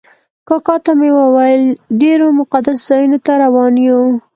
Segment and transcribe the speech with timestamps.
[0.47, 1.63] کاکا ته مې وویل
[2.01, 4.01] ډېرو مقدسو ځایونو ته روان یو.